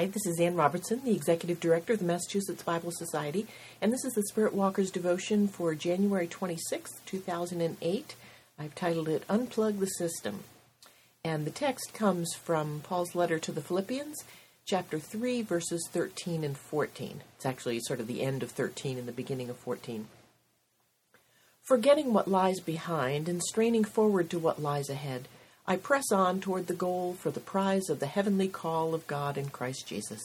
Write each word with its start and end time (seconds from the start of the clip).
this 0.00 0.26
is 0.26 0.40
Ann 0.40 0.56
Robertson, 0.56 1.02
the 1.04 1.14
Executive 1.14 1.60
Director 1.60 1.92
of 1.92 1.98
the 1.98 2.06
Massachusetts 2.06 2.62
Bible 2.62 2.90
Society, 2.92 3.46
and 3.80 3.92
this 3.92 4.04
is 4.06 4.14
the 4.14 4.24
Spirit 4.30 4.54
Walker's 4.54 4.90
devotion 4.90 5.46
for 5.46 5.74
January 5.74 6.26
26, 6.26 6.90
2008. 7.04 8.14
I've 8.58 8.74
titled 8.74 9.08
it 9.08 9.28
Unplug 9.28 9.80
the 9.80 9.86
System. 9.86 10.44
And 11.22 11.44
the 11.44 11.50
text 11.50 11.92
comes 11.92 12.34
from 12.34 12.80
Paul's 12.82 13.14
letter 13.14 13.38
to 13.40 13.52
the 13.52 13.60
Philippians, 13.60 14.24
chapter 14.64 14.98
3, 14.98 15.42
verses 15.42 15.86
13 15.92 16.42
and 16.42 16.56
14. 16.56 17.22
It's 17.36 17.46
actually 17.46 17.78
sort 17.80 18.00
of 18.00 18.06
the 18.06 18.22
end 18.22 18.42
of 18.42 18.50
13 18.50 18.96
and 18.96 19.06
the 19.06 19.12
beginning 19.12 19.50
of 19.50 19.58
14. 19.58 20.08
Forgetting 21.62 22.14
what 22.14 22.26
lies 22.26 22.60
behind 22.60 23.28
and 23.28 23.42
straining 23.42 23.84
forward 23.84 24.30
to 24.30 24.38
what 24.38 24.60
lies 24.60 24.88
ahead, 24.88 25.28
I 25.66 25.76
press 25.76 26.10
on 26.10 26.40
toward 26.40 26.66
the 26.66 26.74
goal 26.74 27.14
for 27.14 27.30
the 27.30 27.40
prize 27.40 27.88
of 27.88 28.00
the 28.00 28.06
heavenly 28.06 28.48
call 28.48 28.94
of 28.94 29.06
God 29.06 29.38
in 29.38 29.48
Christ 29.48 29.86
Jesus. 29.86 30.20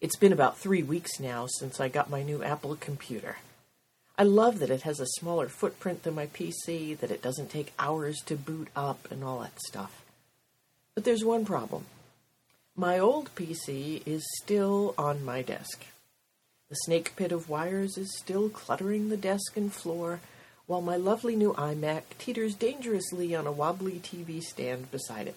It's 0.00 0.16
been 0.16 0.32
about 0.32 0.58
three 0.58 0.82
weeks 0.82 1.18
now 1.18 1.46
since 1.46 1.80
I 1.80 1.88
got 1.88 2.10
my 2.10 2.22
new 2.22 2.44
Apple 2.44 2.76
computer. 2.76 3.38
I 4.16 4.22
love 4.22 4.60
that 4.60 4.70
it 4.70 4.82
has 4.82 5.00
a 5.00 5.06
smaller 5.06 5.48
footprint 5.48 6.04
than 6.04 6.14
my 6.14 6.26
PC, 6.26 6.96
that 6.98 7.10
it 7.10 7.22
doesn't 7.22 7.50
take 7.50 7.72
hours 7.78 8.18
to 8.26 8.36
boot 8.36 8.68
up, 8.76 9.10
and 9.10 9.24
all 9.24 9.40
that 9.40 9.60
stuff. 9.66 10.04
But 10.94 11.04
there's 11.04 11.24
one 11.24 11.44
problem. 11.44 11.86
My 12.76 12.98
old 12.98 13.34
PC 13.34 14.06
is 14.06 14.22
still 14.42 14.94
on 14.96 15.24
my 15.24 15.42
desk. 15.42 15.86
The 16.68 16.76
snake 16.76 17.14
pit 17.16 17.32
of 17.32 17.48
wires 17.48 17.98
is 17.98 18.16
still 18.18 18.48
cluttering 18.48 19.08
the 19.08 19.16
desk 19.16 19.56
and 19.56 19.72
floor, 19.72 20.20
while 20.66 20.80
my 20.80 20.96
lovely 20.96 21.36
new 21.36 21.52
iMac 21.54 22.02
teeters 22.18 22.54
dangerously 22.54 23.34
on 23.34 23.46
a 23.46 23.52
wobbly 23.52 24.00
TV 24.00 24.40
stand 24.42 24.90
beside 24.90 25.26
it. 25.26 25.36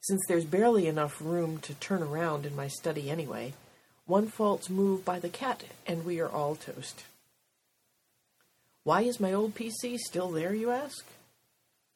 Since 0.00 0.22
there's 0.28 0.44
barely 0.44 0.86
enough 0.86 1.20
room 1.20 1.58
to 1.60 1.74
turn 1.74 2.02
around 2.02 2.44
in 2.44 2.54
my 2.54 2.68
study 2.68 3.10
anyway, 3.10 3.54
one 4.06 4.28
false 4.28 4.68
move 4.68 5.04
by 5.04 5.18
the 5.18 5.28
cat 5.28 5.64
and 5.86 6.04
we 6.04 6.20
are 6.20 6.28
all 6.28 6.56
toast. 6.56 7.04
Why 8.82 9.00
is 9.00 9.18
my 9.18 9.32
old 9.32 9.54
PC 9.54 9.98
still 9.98 10.30
there, 10.30 10.54
you 10.54 10.70
ask? 10.70 11.06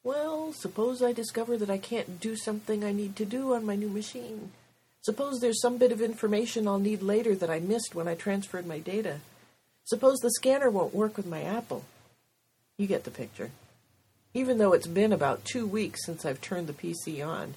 Well, 0.02 0.54
suppose 0.54 1.02
I 1.02 1.12
discover 1.12 1.58
that 1.58 1.68
I 1.68 1.76
can't 1.76 2.18
do 2.18 2.34
something 2.34 2.82
I 2.82 2.92
need 2.92 3.14
to 3.16 3.26
do 3.26 3.52
on 3.52 3.66
my 3.66 3.76
new 3.76 3.90
machine. 3.90 4.52
Suppose 5.02 5.40
there's 5.40 5.60
some 5.60 5.76
bit 5.76 5.92
of 5.92 6.00
information 6.00 6.66
I'll 6.66 6.78
need 6.78 7.02
later 7.02 7.34
that 7.34 7.50
I 7.50 7.60
missed 7.60 7.94
when 7.94 8.08
I 8.08 8.14
transferred 8.14 8.66
my 8.66 8.78
data. 8.78 9.20
Suppose 9.84 10.18
the 10.18 10.30
scanner 10.30 10.70
won't 10.70 10.94
work 10.94 11.16
with 11.16 11.26
my 11.26 11.42
Apple. 11.42 11.84
You 12.78 12.86
get 12.86 13.02
the 13.02 13.10
picture. 13.10 13.50
Even 14.34 14.58
though 14.58 14.72
it's 14.72 14.86
been 14.86 15.12
about 15.12 15.44
two 15.44 15.66
weeks 15.66 16.06
since 16.06 16.24
I've 16.24 16.40
turned 16.40 16.68
the 16.68 16.72
PC 16.72 17.26
on, 17.26 17.54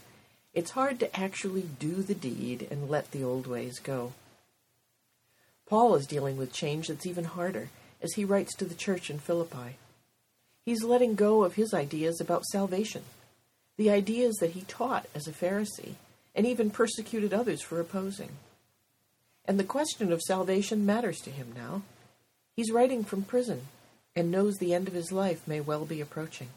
it's 0.52 0.72
hard 0.72 1.00
to 1.00 1.18
actually 1.18 1.70
do 1.80 2.02
the 2.02 2.16
deed 2.16 2.68
and 2.72 2.90
let 2.90 3.12
the 3.12 3.24
old 3.24 3.46
ways 3.46 3.78
go. 3.78 4.14
Paul 5.68 5.94
is 5.94 6.08
dealing 6.08 6.38
with 6.38 6.52
change 6.52 6.88
that's 6.88 7.06
even 7.06 7.26
harder 7.26 7.70
as 8.02 8.14
he 8.14 8.26
writes 8.26 8.56
to 8.56 8.66
the 8.66 8.74
church 8.74 9.12
in 9.12 9.20
Philippi. 9.20 9.78
He's 10.66 10.84
letting 10.84 11.14
go 11.14 11.44
of 11.44 11.54
his 11.54 11.72
ideas 11.72 12.20
about 12.20 12.46
salvation, 12.46 13.04
the 13.78 13.92
ideas 13.92 14.36
that 14.38 14.52
he 14.52 14.62
taught 14.62 15.06
as 15.14 15.28
a 15.28 15.32
Pharisee, 15.32 15.96
and 16.34 16.48
even 16.48 16.72
persecuted 16.72 17.32
others 17.32 17.62
for 17.62 17.80
opposing. 17.80 18.32
And 19.46 19.60
the 19.60 19.64
question 19.64 20.12
of 20.12 20.22
salvation 20.22 20.84
matters 20.84 21.20
to 21.20 21.30
him 21.30 21.54
now. 21.56 21.84
He's 22.56 22.72
writing 22.72 23.04
from 23.04 23.22
prison 23.22 23.68
and 24.16 24.32
knows 24.32 24.58
the 24.58 24.74
end 24.74 24.88
of 24.88 24.94
his 24.94 25.12
life 25.12 25.48
may 25.48 25.60
well 25.60 25.86
be 25.86 26.02
approaching. 26.02 26.50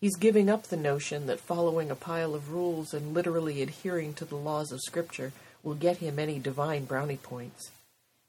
He's 0.00 0.16
giving 0.16 0.48
up 0.48 0.64
the 0.64 0.76
notion 0.76 1.26
that 1.26 1.40
following 1.40 1.90
a 1.90 1.96
pile 1.96 2.34
of 2.34 2.52
rules 2.52 2.94
and 2.94 3.14
literally 3.14 3.62
adhering 3.62 4.14
to 4.14 4.24
the 4.24 4.36
laws 4.36 4.70
of 4.70 4.80
Scripture 4.80 5.32
will 5.62 5.74
get 5.74 5.96
him 5.96 6.18
any 6.18 6.38
divine 6.38 6.84
brownie 6.84 7.16
points, 7.16 7.70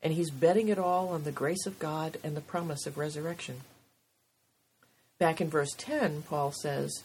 and 0.02 0.14
he's 0.14 0.32
betting 0.32 0.70
it 0.70 0.80
all 0.80 1.10
on 1.10 1.24
the 1.24 1.32
grace 1.32 1.66
of 1.68 1.78
God 1.80 2.18
and 2.24 2.36
the 2.36 2.42
promise 2.42 2.88
of 2.88 2.98
resurrection. 2.98 3.62
Back 5.20 5.42
in 5.42 5.50
verse 5.50 5.74
10, 5.78 6.24
Paul 6.24 6.52
says, 6.52 7.04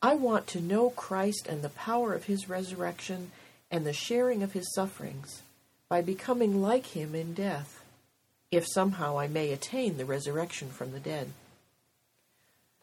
I 0.00 0.14
want 0.14 0.46
to 0.48 0.60
know 0.62 0.90
Christ 0.90 1.46
and 1.46 1.60
the 1.60 1.68
power 1.68 2.14
of 2.14 2.24
his 2.24 2.48
resurrection 2.48 3.32
and 3.70 3.84
the 3.84 3.92
sharing 3.92 4.42
of 4.42 4.52
his 4.52 4.72
sufferings 4.74 5.42
by 5.90 6.00
becoming 6.00 6.62
like 6.62 6.86
him 6.86 7.14
in 7.14 7.34
death 7.34 7.79
if 8.50 8.66
somehow 8.66 9.18
I 9.18 9.28
may 9.28 9.52
attain 9.52 9.96
the 9.96 10.04
resurrection 10.04 10.68
from 10.68 10.92
the 10.92 11.00
dead. 11.00 11.30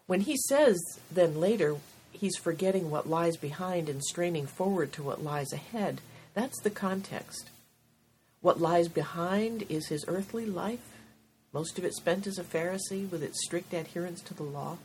When 0.06 0.22
he 0.22 0.38
says, 0.38 0.80
then 1.12 1.40
later, 1.40 1.76
he's 2.12 2.38
forgetting 2.38 2.90
what 2.90 3.10
lies 3.10 3.36
behind 3.36 3.90
and 3.90 4.02
straining 4.04 4.48
forward 4.48 4.94
to 4.94 5.04
what 5.04 5.24
lies 5.24 5.52
ahead, 5.52 6.00
that's 6.34 6.62
the 6.62 6.70
context. 6.70 7.50
What 8.42 8.62
lies 8.62 8.88
behind 8.88 9.66
is 9.68 9.88
his 9.88 10.06
earthly 10.08 10.46
life, 10.46 10.88
most 11.54 11.78
of 11.78 11.86
it 11.86 11.96
spent 11.96 12.28
as 12.28 12.38
a 12.38 12.44
Pharisee 12.44 13.10
with 13.10 13.24
its 13.24 13.44
strict 13.44 13.74
adherence 13.74 14.22
to 14.22 14.34
the 14.34 14.44
law. 14.44 14.78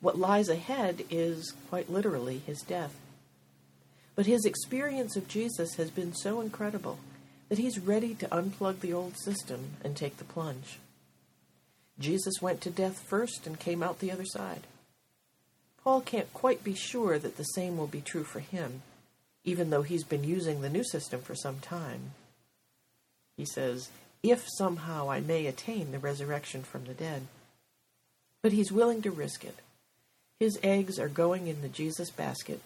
What 0.00 0.18
lies 0.18 0.48
ahead 0.48 1.04
is, 1.10 1.52
quite 1.68 1.90
literally, 1.90 2.42
his 2.46 2.60
death. 2.62 2.94
But 4.14 4.26
his 4.26 4.44
experience 4.44 5.16
of 5.16 5.28
Jesus 5.28 5.74
has 5.74 5.90
been 5.90 6.14
so 6.14 6.40
incredible 6.40 6.98
that 7.48 7.58
he's 7.58 7.78
ready 7.78 8.14
to 8.14 8.28
unplug 8.28 8.80
the 8.80 8.92
old 8.92 9.16
system 9.18 9.70
and 9.84 9.96
take 9.96 10.16
the 10.16 10.24
plunge. 10.24 10.78
Jesus 11.98 12.42
went 12.42 12.60
to 12.62 12.70
death 12.70 12.98
first 12.98 13.46
and 13.46 13.58
came 13.58 13.82
out 13.82 14.00
the 14.00 14.12
other 14.12 14.24
side. 14.24 14.66
Paul 15.82 16.00
can't 16.00 16.32
quite 16.34 16.64
be 16.64 16.74
sure 16.74 17.18
that 17.18 17.36
the 17.36 17.44
same 17.44 17.78
will 17.78 17.86
be 17.86 18.00
true 18.00 18.24
for 18.24 18.40
him, 18.40 18.82
even 19.44 19.70
though 19.70 19.82
he's 19.82 20.04
been 20.04 20.24
using 20.24 20.60
the 20.60 20.68
new 20.68 20.84
system 20.84 21.22
for 21.22 21.34
some 21.34 21.60
time. 21.60 22.12
He 23.36 23.46
says, 23.46 23.90
If 24.22 24.46
somehow 24.58 25.10
I 25.10 25.20
may 25.20 25.46
attain 25.46 25.92
the 25.92 25.98
resurrection 25.98 26.62
from 26.62 26.84
the 26.84 26.94
dead. 26.94 27.26
But 28.42 28.52
he's 28.52 28.72
willing 28.72 29.02
to 29.02 29.10
risk 29.10 29.44
it. 29.44 29.56
His 30.38 30.58
eggs 30.62 30.98
are 30.98 31.08
going 31.08 31.46
in 31.46 31.62
the 31.62 31.68
Jesus 31.68 32.10
basket, 32.10 32.60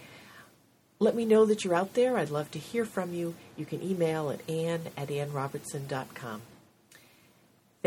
Let 0.99 1.15
me 1.15 1.25
know 1.25 1.45
that 1.45 1.65
you're 1.65 1.77
out 1.77 1.95
there. 1.95 2.17
I'd 2.17 2.31
love 2.31 2.51
to 2.53 2.59
hear 2.59 2.85
from 2.85 3.13
you. 3.13 3.35
You 3.57 3.67
can 3.67 3.83
email 3.83 4.31
at 4.31 4.49
ann 4.49 4.83
at 4.97 5.09
annrobertson.com. 5.09 6.43